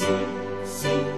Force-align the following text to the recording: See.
See. 0.00 1.09